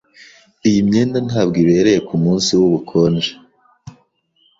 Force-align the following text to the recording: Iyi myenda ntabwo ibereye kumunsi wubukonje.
Iyi 0.67 0.79
myenda 0.87 1.17
ntabwo 1.27 1.55
ibereye 1.63 1.99
kumunsi 2.07 2.49
wubukonje. 2.59 3.31